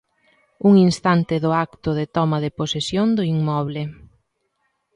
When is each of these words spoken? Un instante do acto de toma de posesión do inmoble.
Un 0.69 0.73
instante 0.87 1.35
do 1.43 1.51
acto 1.65 1.89
de 1.99 2.05
toma 2.15 2.37
de 2.43 2.51
posesión 2.59 3.07
do 3.17 3.23
inmoble. 3.35 3.81